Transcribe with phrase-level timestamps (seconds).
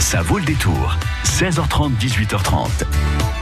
[0.00, 0.96] Ça vaut le détour.
[1.24, 2.68] 16h30, 18h30.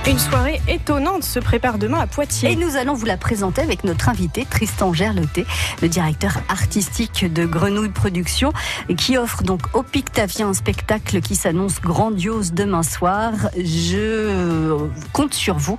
[0.06, 2.52] Une soirée étonnante se prépare demain à Poitiers.
[2.52, 5.46] Et nous allons vous la présenter avec notre invité Tristan Gerloté,
[5.82, 8.52] le directeur artistique de Grenouille Productions,
[8.96, 13.32] qui offre donc au Pictavien un spectacle qui s'annonce grandiose demain soir.
[13.56, 15.78] Je compte sur vous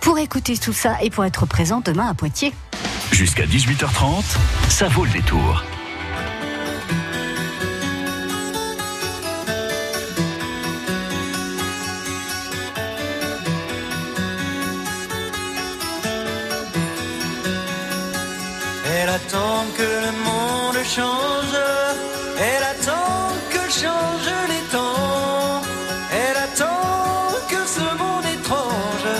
[0.00, 2.52] pour écouter tout ça et pour être présent demain à Poitiers.
[3.12, 4.22] Jusqu'à 18h30,
[4.68, 5.62] ça vaut le détour.
[19.08, 21.56] Elle attend que le monde change,
[22.40, 25.62] elle attend que changent les temps,
[26.10, 29.10] elle attend que ce monde étrange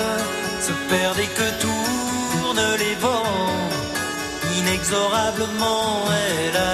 [0.60, 3.22] se perde et que tournent les vents.
[4.58, 6.65] Inexorablement, elle attend.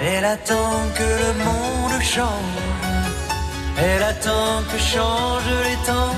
[0.00, 2.58] Elle attend que le monde change.
[3.78, 6.16] Elle attend que changent les temps.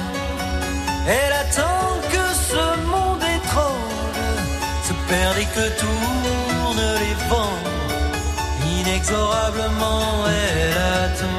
[1.09, 4.17] Elle attend que ce monde étrange
[4.87, 7.61] se perde et que tournent les vents.
[8.81, 11.36] Inexorablement, elle attend.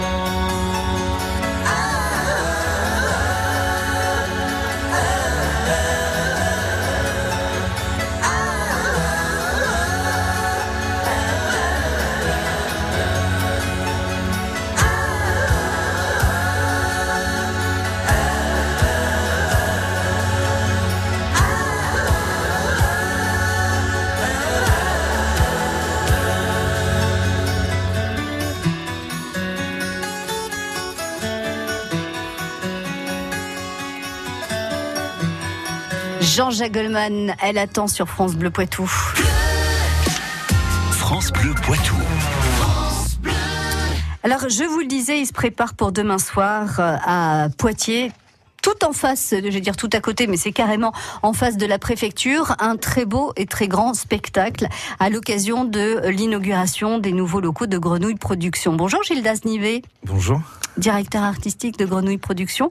[36.38, 38.86] Jean Jagelman, elle attend sur France Bleu Poitou.
[40.92, 41.96] France Bleu Poitou.
[44.22, 48.12] Alors, je vous le disais, il se prépare pour demain soir euh, à Poitiers.
[48.62, 50.92] Tout en face, je vais dire tout à côté, mais c'est carrément
[51.24, 54.68] en face de la préfecture, un très beau et très grand spectacle
[55.00, 58.74] à l'occasion de l'inauguration des nouveaux locaux de Grenouille Productions.
[58.74, 60.42] Bonjour Gildas Nivet, Bonjour.
[60.78, 62.70] directeur artistique de Grenouille Productions.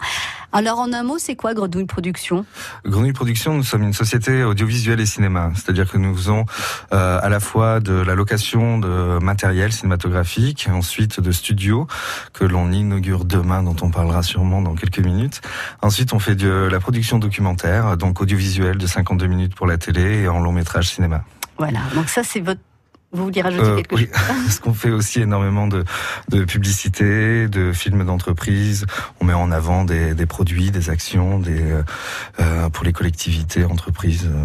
[0.57, 2.47] Alors en un mot, c'est quoi Grenouille Productions?
[2.87, 5.51] Grenouille Productions, nous sommes une société audiovisuelle et cinéma.
[5.55, 6.47] C'est-à-dire que nous faisons
[6.95, 11.87] euh, à la fois de la location de matériel cinématographique, ensuite de studios
[12.33, 15.43] que l'on inaugure demain, dont on parlera sûrement dans quelques minutes.
[15.83, 20.23] Ensuite, on fait de la production documentaire, donc audiovisuelle de 52 minutes pour la télé
[20.23, 21.23] et en long métrage cinéma.
[21.59, 22.63] Voilà, donc ça c'est votre...
[23.13, 25.85] Vous vouliez rajouter Euh, quelque oui, chose parce qu'on fait aussi énormément de,
[26.29, 28.85] de publicité, de films d'entreprise.
[29.21, 31.83] On met en avant des, des produits, des actions, des euh,
[32.41, 34.27] euh, pour les collectivités, entreprises.
[34.27, 34.45] euh.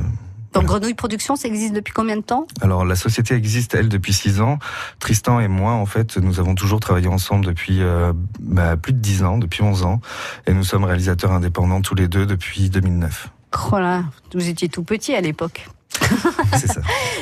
[0.53, 2.45] Donc Grenouille Productions, ça existe depuis combien de temps?
[2.59, 4.59] Alors la société existe elle depuis six ans.
[4.99, 8.11] Tristan et moi en fait nous avons toujours travaillé ensemble depuis euh,
[8.41, 10.01] bah, plus de dix ans, depuis 11 ans,
[10.47, 13.29] et nous sommes réalisateurs indépendants tous les deux depuis 2009.
[13.71, 14.03] Oh là,
[14.33, 15.67] vous étiez tout petit à l'époque.
[16.57, 16.81] C'est ça.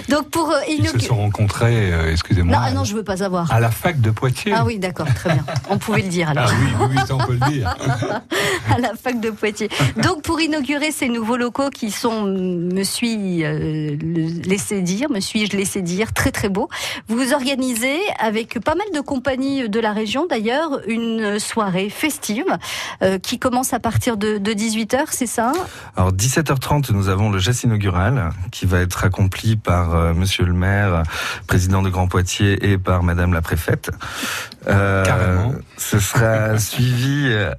[0.10, 3.18] Donc pour euh, Ils se sont rencontrés, euh, excusez-moi, Non, ah non, je veux pas
[3.18, 3.51] savoir.
[3.51, 4.54] à la fac de Poitiers.
[4.56, 5.45] Ah oui, d'accord, très bien.
[5.69, 6.50] On pouvait le dire alors.
[6.50, 7.75] Ah oui, oui, oui, ça on peut le dire.
[8.69, 9.69] à la fac de Poitiers.
[9.98, 13.95] Donc pour inaugurer ces nouveaux locaux qui sont, me suis euh,
[14.45, 16.69] laissé dire, me suis-je laissé dire, très très beaux,
[17.07, 22.45] vous organisez avec pas mal de compagnies de la région d'ailleurs une soirée festive
[23.01, 25.51] euh, qui commence à partir de, 18h, c'est ça?
[25.95, 30.54] Alors 17h30, nous avons le geste inaugural qui va être accompli par euh, Monsieur le
[30.54, 31.04] maire,
[31.48, 33.92] président de Grand Poitiers, et par Madame la préfète.
[34.68, 35.54] Euh, Carrément.
[35.78, 37.54] Ce sera suivi, euh,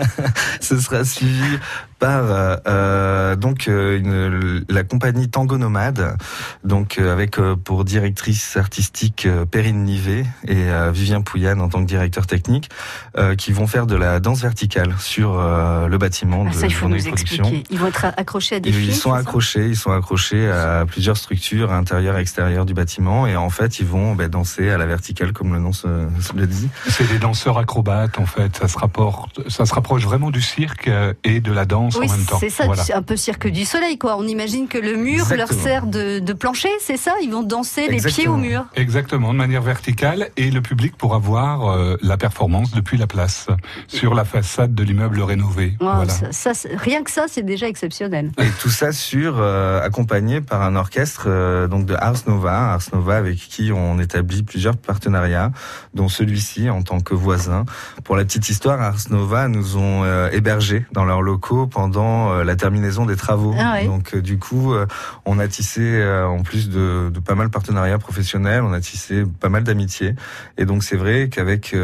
[0.60, 1.58] ce sera suivi
[1.98, 2.24] par
[2.66, 6.16] euh, donc une, la compagnie Tango Nomade,
[6.64, 12.26] donc avec pour directrice artistique Perrine Nivet et euh, Vivien Pouyanne en tant que directeur
[12.26, 12.68] technique,
[13.16, 16.66] euh, qui vont faire de la danse verticale sur euh, le bâtiment Ah, de Ça,
[16.66, 17.44] il faut nous Production.
[17.44, 17.64] expliquer.
[17.70, 20.84] Ils vont être accrochés à des Ils, fils ils sont accrochés, ils sont accrochés à
[20.86, 24.78] plusieurs structures intérieures et extérieures du bâtiment et en fait ils vont ben, danser à
[24.78, 25.88] la verticale comme le nom se,
[26.20, 26.68] se le dit.
[26.88, 28.56] C'est des danseurs acrobates en fait.
[28.56, 32.06] Ça se rapporte, ça se rapproche vraiment du cirque euh, et de la danse Oui,
[32.08, 32.38] en même temps.
[32.38, 32.82] c'est ça, Voilà.
[32.94, 34.16] un peu cirque du soleil, quoi.
[34.18, 37.12] On imagine que le mur leur sert de, de plancher, c'est ça?
[37.22, 38.64] Ils vont danser les pieds au mur.
[38.76, 43.46] Exactement, de manière verticale, et le public pourra voir euh, la performance depuis la place,
[43.88, 45.76] sur la façade de l'immeuble rénové.
[45.80, 46.08] Voilà.
[46.08, 48.30] ça, ça, c'est- rien que ça, c'est déjà exceptionnel.
[48.38, 52.82] Et tout ça sur euh, accompagné par un orchestre euh, donc de Ars Nova, Ars
[52.92, 55.52] Nova avec qui on établit plusieurs partenariats,
[55.94, 57.64] dont celui-ci en tant que voisin.
[58.02, 62.44] Pour la petite histoire, Ars Nova nous ont euh, hébergés dans leurs locaux pendant euh,
[62.44, 63.54] la terminaison des travaux.
[63.58, 63.86] Ah ouais.
[63.86, 64.86] Donc euh, du coup, euh,
[65.26, 69.24] on a tissé en plus de, de pas mal de partenariats professionnels, on a tissé
[69.40, 70.14] pas mal d'amitiés.
[70.58, 71.74] Et donc c'est vrai qu'avec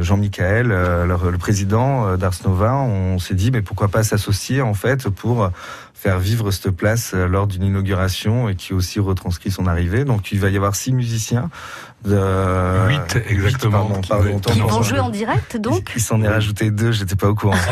[0.00, 5.50] Jean-Michel, le, président d'Ars Nova, on s'est dit mais pourquoi pas s'associer en fait pour
[6.04, 10.04] faire vivre cette place euh, lors d'une inauguration et qui aussi retranscrit son arrivée.
[10.04, 11.48] Donc il va y avoir six musiciens.
[12.04, 12.20] De...
[12.88, 16.20] Huit, exactement, pardon, qui pardon, vont- autant Qui vont jouer en direct, donc Il s'en
[16.22, 17.56] est rajouté deux, j'étais pas au courant.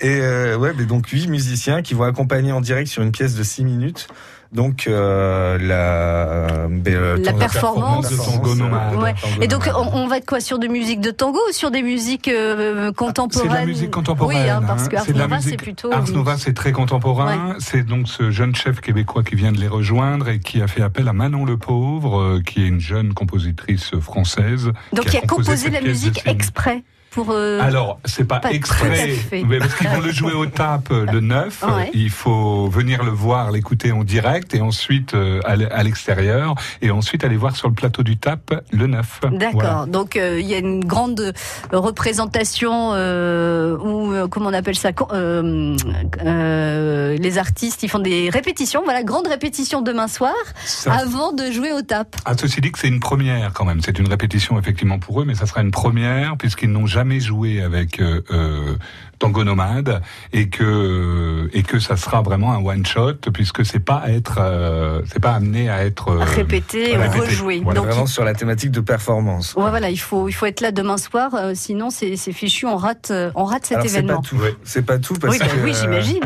[0.00, 3.36] Et euh, ouais, mais donc huit musiciens qui vont accompagner en direct sur une pièce
[3.36, 4.08] de six minutes.
[4.54, 8.08] Donc euh, la euh, La ton- performance.
[8.08, 8.94] de Tango Nomade.
[8.94, 9.14] Ouais.
[9.20, 11.72] Tango Et donc, on, on va être quoi Sur de musique de tango ou sur
[11.72, 14.42] des musiques euh, contemporaines C'est la musique contemporaine.
[14.44, 14.88] Oui, hein, parce hein.
[14.88, 15.92] que Ars Nova, c'est plutôt.
[15.92, 17.56] Ars Nova, c'est très contemporain.
[17.58, 20.82] C'est donc ce jeune chef québécois qui vient de les rejoindre et qui a fait
[20.82, 24.70] appel à Manon Le Pauvre, euh, qui est une jeune compositrice française.
[24.92, 27.30] Donc, qui il a composé la musique exprès pour.
[27.30, 30.90] euh, Alors, c'est pas, pas à exprès, mais parce qu'ils vont le jouer au tape
[30.90, 31.62] le 9.
[31.62, 31.90] Ouais.
[31.94, 36.90] Il faut venir le voir, l'écouter en direct et ensuite euh, à à l'extérieur et
[36.90, 39.20] ensuite aller voir sur le plateau du tape le 9.
[39.32, 39.52] D'accord.
[39.52, 39.86] Voilà.
[39.86, 44.74] Donc euh, il y a une grande euh, représentation euh, ou euh, comment on appelle
[44.76, 45.76] ça euh,
[46.24, 48.82] euh, Les artistes, ils font des répétitions.
[48.84, 50.34] Voilà, grande répétition demain soir
[50.64, 52.16] Ça- avant de jouer au tap.
[52.24, 53.80] Ah, ceci dit que c'est une première quand même.
[53.84, 57.62] C'est une répétition effectivement pour eux, mais ça sera une première puisqu'ils n'ont jamais joué
[57.62, 58.74] avec euh, euh,
[59.18, 60.02] Tango Nomade
[60.32, 65.00] et que et que ça sera vraiment un one shot puisque c'est pas être euh,
[65.06, 67.20] c'est pas amené à être euh, Répéter, répéter.
[67.20, 67.60] rejouer.
[67.62, 67.80] Voilà.
[67.80, 69.54] Donc vraiment sur la thématique de performance.
[69.54, 72.76] Ouais, voilà, il faut, il faut être là demain soir, euh, sinon c'est fichu, on
[72.76, 74.22] rate, euh, on rate cet Alors c'est pas événement.
[74.22, 76.22] tout, c'est pas tout parce Oui, bah que oui, euh, j'imagine.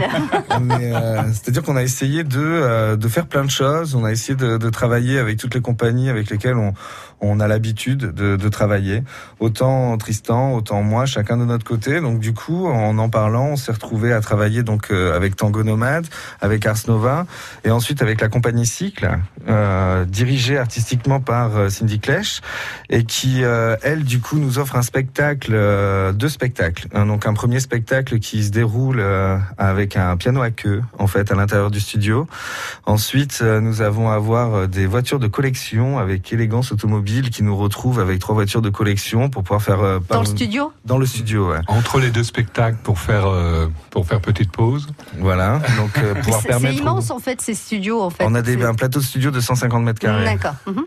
[0.60, 3.94] euh, C'est-à-dire qu'on a essayé de, euh, de faire plein de choses.
[3.94, 6.72] On a essayé de, de travailler avec toutes les compagnies avec lesquelles on,
[7.20, 9.02] on a l'habitude de, de travailler.
[9.40, 12.00] Autant Tristan, autant moi, chacun de notre côté.
[12.00, 15.62] Donc du coup, en en parlant, on s'est retrouvé à travailler donc euh, avec Tango
[15.62, 16.06] Nomade,
[16.40, 17.26] avec Ars Nova,
[17.64, 22.40] et ensuite avec la compagnie Cycle, euh, dirigée artistiquement par euh, Cindy Clèche,
[22.90, 26.88] et qui, euh, elle, du coup, nous offre un spectacle, euh, deux spectacles.
[26.88, 31.30] Donc un premier spectacle qui se déroule euh, avec un piano à queue, en fait,
[31.32, 32.26] à l'intérieur du studio.
[32.84, 38.00] Ensuite, nous avons à voir des voitures de collection avec élégance automobile qui nous retrouvent
[38.00, 41.60] avec trois voitures de collection pour pouvoir faire Dans le studio Dans le studio, ouais.
[41.68, 44.88] entre les deux spectacles pour faire euh, pour faire petite pause.
[45.18, 45.60] Voilà.
[45.76, 46.76] Donc euh, pouvoir C'est c'est permettre.
[46.76, 48.24] aux- immense en fait ces studios en fait.
[48.24, 50.24] On a des, C'est- un plateau de studio de 150 mètres carrés.
[50.24, 50.54] D'accord.
[50.66, 50.84] Mhm.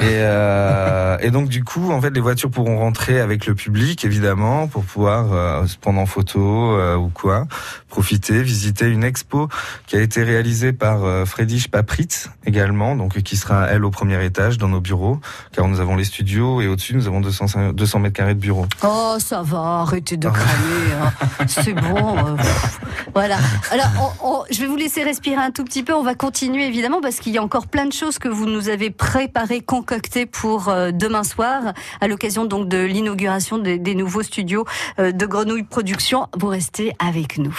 [0.00, 4.04] Et, euh, et donc du coup, en fait, les voitures pourront rentrer avec le public,
[4.04, 6.40] évidemment, pour pouvoir euh, se prendre en photo
[6.76, 7.46] euh, ou quoi,
[7.88, 9.48] profiter, visiter une expo
[9.88, 14.24] qui a été réalisée par euh, Friedrich Papritz également, donc qui sera elle au premier
[14.24, 15.18] étage dans nos bureaux,
[15.52, 18.66] car nous avons les studios et au-dessus nous avons 200, 200 mètres carrés de bureaux.
[18.84, 20.92] Oh, ça va, arrêtez de cramer.
[21.02, 21.12] hein.
[21.48, 22.16] C'est bon.
[22.18, 22.36] euh,
[23.14, 23.38] voilà.
[23.72, 25.92] Alors, on- on- je vais vous laisser respirer un tout petit peu.
[25.92, 28.68] On va continuer, évidemment, parce qu'il y a encore plein de choses que vous nous
[28.68, 34.22] avez préparées, concoctées pour euh, demain soir, à l'occasion donc de l'inauguration des, des nouveaux
[34.22, 34.66] studios
[34.98, 36.26] euh, de Grenouille Production.
[36.36, 37.56] Vous restez avec nous.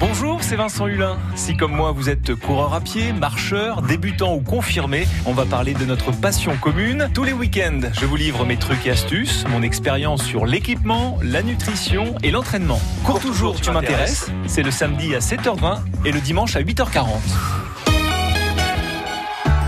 [0.00, 1.18] Bonjour, c'est Vincent Hulin.
[1.36, 5.72] Si comme moi vous êtes coureur à pied, marcheur, débutant ou confirmé, on va parler
[5.72, 7.08] de notre passion commune.
[7.14, 11.42] Tous les week-ends, je vous livre mes trucs et astuces, mon expérience sur l'équipement, la
[11.42, 12.80] nutrition et l'entraînement.
[13.04, 14.30] Cours toujours, tu m'intéresses.
[14.48, 17.06] C'est le samedi à 7h20 et le dimanche à 8h40.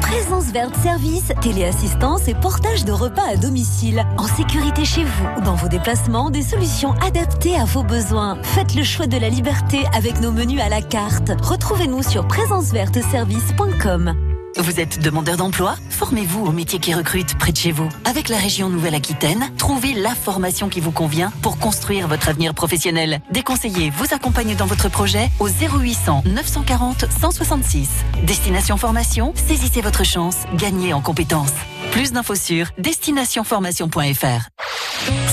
[0.08, 4.06] Présence Verte Service, téléassistance et portage de repas à domicile.
[4.16, 8.38] En sécurité chez vous ou dans vos déplacements, des solutions adaptées à vos besoins.
[8.42, 11.30] Faites le choix de la liberté avec nos menus à la carte.
[11.42, 14.27] Retrouvez-nous sur présenceverteservice.com.
[14.58, 15.76] Vous êtes demandeur d'emploi?
[15.88, 17.88] Formez-vous au métier qui recrute près de chez vous.
[18.04, 23.20] Avec la région Nouvelle-Aquitaine, trouvez la formation qui vous convient pour construire votre avenir professionnel.
[23.30, 27.88] Des conseillers vous accompagnent dans votre projet au 0800 940 166.
[28.24, 31.54] Destination Formation, saisissez votre chance, gagnez en compétences.
[31.92, 34.48] Plus d'infos sur destinationformation.fr.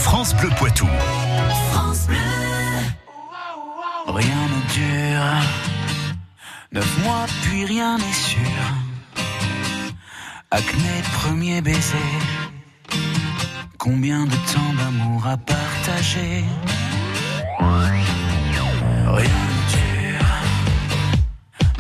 [0.04, 0.88] France Bleu Poitou.
[4.08, 5.22] Rien ne dure.
[6.72, 8.85] Neuf mois, puis rien n'est sûr.
[10.56, 12.12] Acné, premier baiser.
[13.78, 16.46] Combien de temps d'amour à partager?
[17.60, 20.32] Rien ne dure.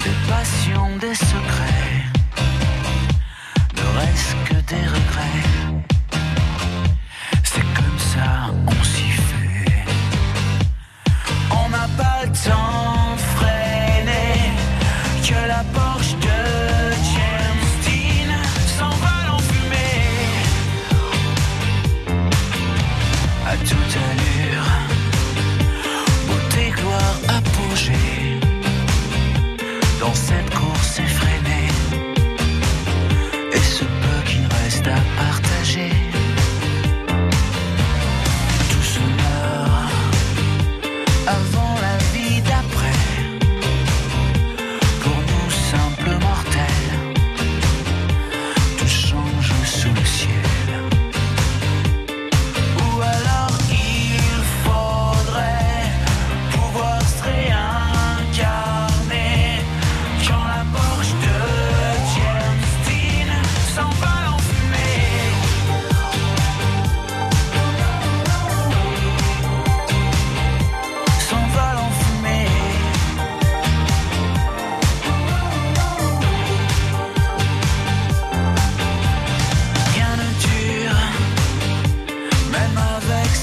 [0.03, 2.03] Des passions, des secrets.
[3.77, 4.87] Ne reste que des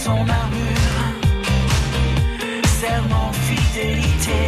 [0.04, 1.02] son armure.
[2.80, 4.40] Serment, fidélité,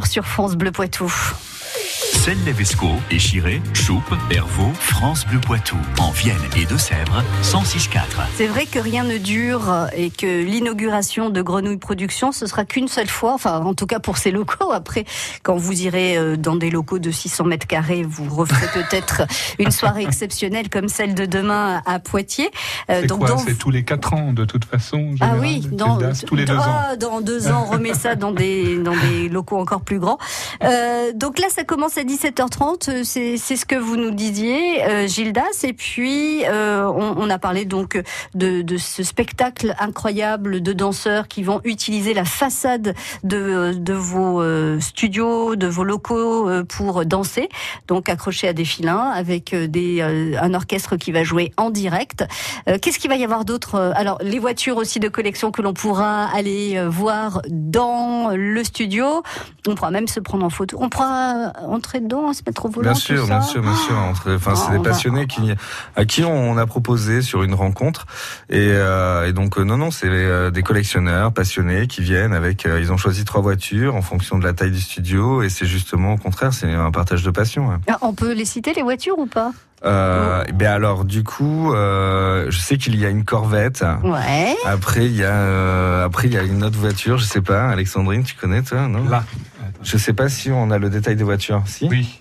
[0.00, 1.12] sur France Bleu Poitou.
[2.24, 7.98] Celle-Levesco, Échiré, Choupe, Hervaux, France Bleu Poitou, en Vienne et Deux-Sèvres, 106.4.
[8.36, 12.86] C'est vrai que rien ne dure et que l'inauguration de Grenouille Production, ce sera qu'une
[12.86, 14.70] seule fois, enfin en tout cas pour ces locaux.
[14.70, 15.04] Après,
[15.42, 19.22] quand vous irez euh, dans des locaux de 600 mètres carrés, vous referez peut-être
[19.58, 22.52] une soirée exceptionnelle comme celle de demain à Poitiers.
[22.88, 26.12] Euh, C'est quoi C'est tous les 4 ans de toute façon Ah oui, Gildas dans,
[26.24, 26.62] tous les deux ans.
[26.64, 30.18] Ah, dans deux ans, on remet ça dans des, dans des locaux encore plus grands.
[30.62, 35.06] Euh, donc là, ça commence à 17h30, euh, c'est ce que vous nous disiez, euh,
[35.06, 35.62] Gildas.
[35.62, 38.00] Et puis, euh, on, a parlé donc
[38.34, 45.56] de, ce spectacle incroyable de danseurs qui vont utiliser la façade de, vos euh, studios,
[45.56, 47.48] de vos locaux pour danser,
[47.88, 52.24] donc accrochés à des filins avec des, un orchestre qui va jouer en direct.
[52.66, 56.26] Qu'est-ce qu'il va y avoir d'autre Alors, les voitures aussi de collection que l'on pourra
[56.26, 59.22] aller voir dans le studio.
[59.66, 60.76] On pourra même se prendre en photo.
[60.80, 62.90] On pourra entrer dedans, se mettre au volant.
[62.90, 63.96] Bien sûr, tout bien sûr, bien sûr.
[64.34, 65.52] Enfin, c'est des va- passionnés qui,
[65.96, 68.06] à qui on a proposé sur une rencontre.
[68.50, 72.66] Et, euh, et donc, euh, non, non, c'est euh, des collectionneurs passionnés qui viennent avec.
[72.66, 75.42] euh, ils ont choisi trois voitures en fonction de la taille du studio.
[75.42, 77.70] Et c'est justement au contraire, c'est un partage de passion.
[77.70, 77.80] hein.
[77.88, 79.52] Ah, On peut les citer, les voitures, ou pas?
[79.84, 83.84] Euh, ben alors, du coup, euh, je sais qu'il y a une Corvette.
[84.04, 84.54] Ouais.
[84.64, 87.18] Après, il y a, euh, après, il y a une autre voiture.
[87.18, 87.68] Je sais pas.
[87.68, 89.08] Alexandrine, tu connais toi, non?
[89.08, 89.24] Là.
[89.82, 91.62] Je sais pas si on a le détail des voitures.
[91.66, 91.86] Si.
[91.88, 92.20] Oui.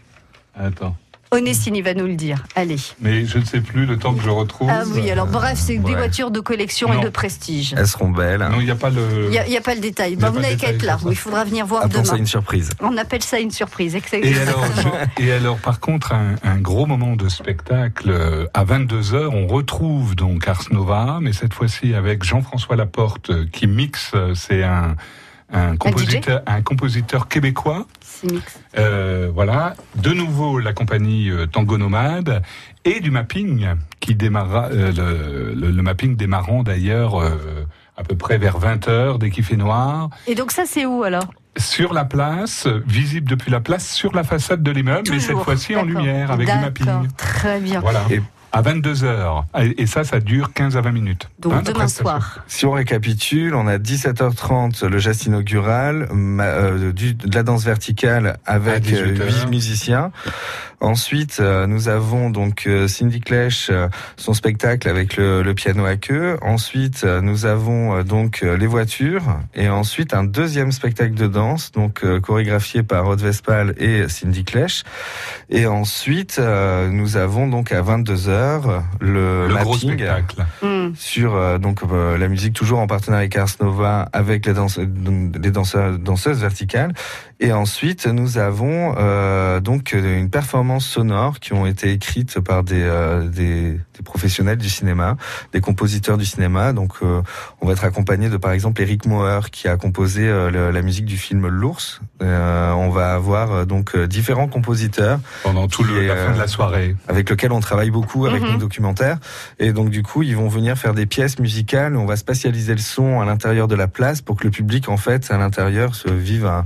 [0.60, 0.96] Attends.
[1.34, 2.44] Onestine, il va nous le dire.
[2.58, 2.76] Allez.
[3.00, 4.70] Mais je ne sais plus le temps que je retrouve.
[4.70, 5.96] Ah oui, alors bref, c'est des ouais.
[5.96, 7.74] voitures de collection et de prestige.
[7.78, 8.46] Elles seront belles.
[8.52, 9.02] Non, il n'y a pas le.
[9.28, 10.18] Il n'y a, il y a pas le détail.
[10.18, 10.98] Bah, pas vous n'avez qu'à être là.
[11.02, 11.08] ça.
[11.10, 12.20] Il faudra venir voir Appelons ça demain.
[12.24, 12.72] une surprise.
[12.82, 13.96] On appelle ça une surprise.
[13.96, 14.62] Et Exactement.
[14.62, 19.00] alors, je- et alors, par contre, un, un gros moment de spectacle euh, à 22
[19.02, 24.12] h on retrouve donc Ars Nova, mais cette fois-ci avec Jean-François Laporte euh, qui mixe.
[24.16, 24.98] euh, C'est un,
[25.54, 27.86] un compositeur, un compositeur québécois.
[28.02, 28.60] C'est mix.
[28.78, 29.76] Euh, voilà.
[29.96, 32.42] De nouveau, la compagnie euh, Tango Nomade
[32.86, 33.68] et du mapping
[34.00, 37.66] qui démarra, euh, le, le- le mapping démarrant d'ailleurs euh,
[37.98, 40.10] à peu près vers 20 h dès qu'il fait noir.
[40.28, 41.26] Et donc ça, c'est où alors?
[41.58, 45.76] Sur la place, visible depuis la place, sur la façade de l'immeuble, mais cette fois-ci
[45.76, 47.08] en lumière avec du mapping.
[47.18, 47.82] Très bien.
[47.82, 48.04] Voilà.
[48.10, 49.46] Et- à 22 heures.
[49.60, 51.30] Et et ça, ça dure 15 à 20 minutes.
[51.40, 52.44] Donc Hein, demain soir.
[52.48, 57.64] Si on récapitule, on a 17h30 le geste inaugural, ma- euh, du- de la danse
[57.64, 60.12] verticale avec 18 euh, musiciens.
[60.82, 65.86] Ensuite, euh, nous avons donc euh, Cindy Clèche, euh, son spectacle avec le, le piano
[65.86, 66.38] à queue.
[66.42, 69.22] Ensuite, euh, nous avons euh, donc euh, les voitures
[69.54, 74.44] et ensuite un deuxième spectacle de danse, donc euh, chorégraphié par Rod Vespal et Cindy
[74.44, 74.84] Clèche.
[75.50, 80.46] Et ensuite, euh, nous avons donc à 22 h le, Le gros spectacle.
[80.64, 80.96] Hmm.
[80.96, 84.80] sur euh, donc euh, la musique toujours en partenariat avec Ars Nova avec les, danse-
[84.80, 86.94] les danseurs, danseuses verticales
[87.44, 92.64] et ensuite nous avons euh, donc euh, une performance sonore qui ont été écrites par
[92.64, 95.18] des, euh, des, des professionnels du cinéma
[95.52, 97.22] des compositeurs du cinéma donc euh,
[97.60, 100.82] on va être accompagné de par exemple Eric Moher qui a composé euh, le- la
[100.84, 106.04] musique du film L'ours Euh, on va avoir euh, donc différents compositeurs Pendant tout le,
[106.04, 106.96] est, la fin de la soirée.
[107.08, 108.52] avec lequel on travaille beaucoup avec Mhm.
[108.52, 109.18] nos documentaires.
[109.58, 111.96] Et donc du coup, ils vont venir faire des pièces musicales.
[111.98, 114.98] On va spatialiser le son à l'intérieur de la place pour que le public, en
[114.98, 116.66] fait, à l'intérieur, se vive un-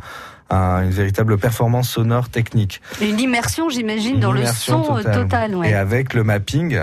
[0.50, 2.82] un- une véritable performance sonore technique.
[3.02, 5.22] Une immersion, j'imagine, dans immersion le son euh, totale.
[5.24, 5.56] total.
[5.56, 5.70] ouais.
[5.72, 6.80] Et avec le mapping.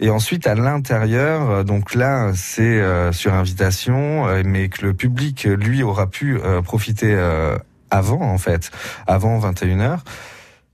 [0.00, 5.44] Et ensuite, à l'intérieur, euh, donc là, c'est euh, sur invitation, mais que le public,
[5.44, 7.56] lui, aura pu euh, profiter euh,
[7.90, 8.70] avant, en fait,
[9.06, 9.98] avant 21h.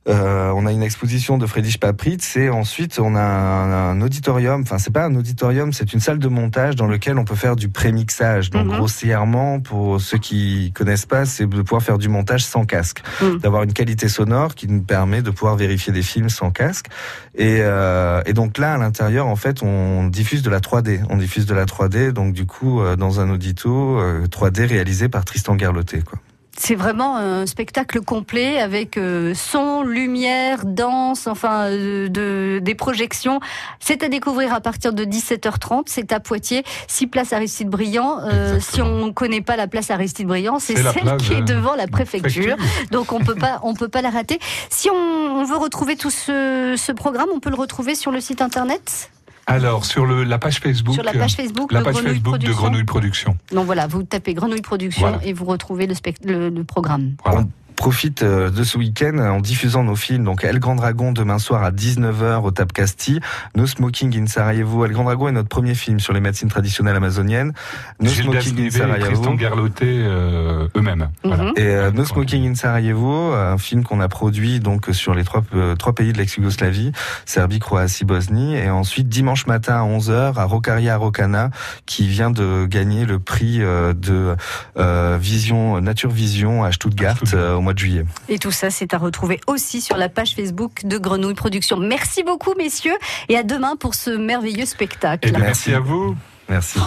[0.08, 4.62] Euh, on a une exposition de Friedrich Papritz et ensuite on a un, un auditorium.
[4.62, 7.56] Enfin, c'est pas un auditorium, c'est une salle de montage dans lequel on peut faire
[7.56, 8.50] du prémixage.
[8.50, 8.76] Donc Mhm.
[8.76, 13.38] grossièrement, pour ceux qui connaissent pas, c'est de pouvoir faire du montage sans casque, Mhm.
[13.38, 16.86] d'avoir une qualité sonore qui nous permet de pouvoir vérifier des films sans casque.
[17.36, 21.00] Et, euh, et donc là, à l'intérieur, en fait, on diffuse de la 3D.
[21.10, 25.08] On diffuse de la 3D, donc du coup, euh, dans un audito euh, 3D réalisé
[25.08, 26.00] par Tristan Garloté.
[26.00, 26.18] Quoi.
[26.60, 33.38] C'est vraiment un spectacle complet avec euh, son, lumière, danse, enfin euh, de, des projections.
[33.78, 35.84] C'est à découvrir à partir de 17h30.
[35.86, 38.18] C'est à Poitiers, 6 places Aristide Briand.
[38.24, 41.42] Euh, si on ne connaît pas la place Aristide Briand, c'est celle place, qui est
[41.42, 42.56] devant la préfecture.
[42.56, 42.90] Préfecture.
[42.90, 44.40] Donc on peut pas, on peut pas la rater.
[44.68, 48.20] Si on, on veut retrouver tout ce, ce programme, on peut le retrouver sur le
[48.20, 49.10] site internet,
[49.50, 50.94] Alors, sur le, la page Facebook.
[50.94, 52.62] sur la page Facebook la de page Grenouille Facebook de Production.
[52.62, 53.36] Grenouille Production.
[53.52, 55.24] Donc voilà, vous tapez Grenouille Production Voilà.
[55.24, 57.14] et vous retrouvez le, spect- le, le programme.
[57.24, 57.46] Voilà.
[57.78, 60.24] Profite euh, de ce week-end en diffusant nos films.
[60.24, 63.20] Donc El Grand Dragon demain soir à 19h au Tap Casti,
[63.56, 64.84] No Smoking in Sarajevo.
[64.84, 67.52] El Grand Dragon est notre premier film sur les médecines traditionnelles amazoniennes.
[68.00, 69.06] No Smoking in Sarajevo.
[69.06, 71.08] Tristan Gerloté euh, eux-mêmes.
[71.22, 71.44] Voilà.
[71.44, 71.52] Mhm.
[71.56, 72.04] Et euh, No.
[72.04, 76.12] Smoking in Sarajevo, un film qu'on a produit donc sur les trois, euh, trois pays
[76.12, 76.90] de l'ex-Yougoslavie,
[77.26, 78.56] Serbie, Croatie, Bosnie.
[78.56, 81.50] Et ensuite, dimanche matin à 11h, à Rocaria Rocana,
[81.86, 84.34] qui vient de gagner le prix euh, de
[84.78, 87.40] euh, Vision, Nature Vision à Stuttgart, Stuttgart.
[87.40, 88.04] euh, au mois de juillet.
[88.30, 91.76] Et tout ça, c'est à retrouver aussi sur la page Facebook de Grenouille Productions.
[91.76, 92.96] Merci beaucoup, messieurs,
[93.28, 95.30] et à demain pour ce merveilleux spectacle.
[95.34, 96.16] Eh merci à vous.
[96.48, 96.78] Merci.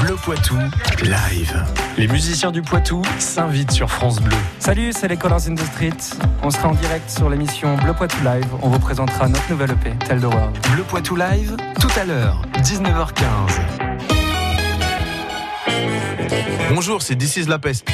[0.00, 0.56] Bleu Poitou,
[1.02, 1.64] live.
[1.98, 4.36] Les musiciens du Poitou s'invitent sur France Bleu.
[4.58, 5.90] Salut, c'est les Colors in the Street.
[6.42, 8.46] On sera en direct sur l'émission Bleu Poitou Live.
[8.62, 10.56] On vous présentera notre nouvelle EP, Tell the World.
[10.72, 13.81] Bleu Poitou Live, tout à l'heure, 19h15.
[16.74, 17.86] Bonjour, c'est This is La Peste.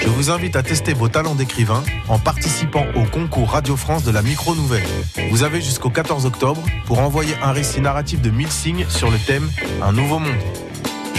[0.00, 4.12] Je vous invite à tester vos talents d'écrivain en participant au concours Radio France de
[4.12, 4.86] la micro-nouvelle.
[5.32, 9.18] Vous avez jusqu'au 14 octobre pour envoyer un récit narratif de 1000 signes sur le
[9.18, 9.50] thème
[9.82, 10.30] Un nouveau monde.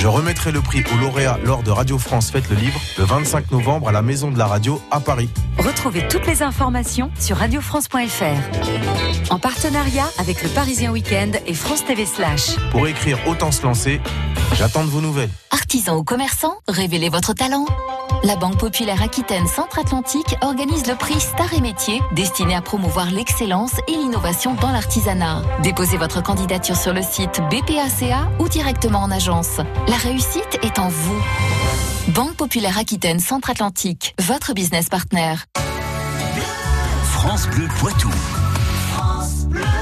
[0.01, 3.51] Je remettrai le prix au lauréat lors de Radio France Fête le Livre le 25
[3.51, 5.29] novembre à la Maison de la Radio à Paris.
[5.59, 9.31] Retrouvez toutes les informations sur radiofrance.fr.
[9.31, 12.55] En partenariat avec le Parisien Week-end et France TV Slash.
[12.71, 14.01] Pour écrire Autant se lancer,
[14.55, 15.29] j'attends de vos nouvelles.
[15.51, 17.67] Artisans ou commerçants, révélez votre talent.
[18.23, 23.73] La Banque Populaire Aquitaine Centre-Atlantique organise le prix Star et Métiers destiné à promouvoir l'excellence
[23.87, 25.41] et l'innovation dans l'artisanat.
[25.63, 29.59] Déposez votre candidature sur le site BPACA ou directement en agence.
[29.91, 31.21] La réussite est en vous.
[32.13, 35.35] Banque Populaire Aquitaine Centre-Atlantique, votre business partner.
[37.03, 38.09] France Bleu Poitou.